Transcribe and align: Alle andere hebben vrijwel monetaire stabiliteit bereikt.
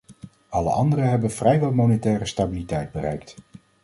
Alle 0.49 0.69
andere 0.71 1.01
hebben 1.01 1.31
vrijwel 1.31 1.71
monetaire 1.73 2.25
stabiliteit 2.25 2.91
bereikt. 2.91 3.35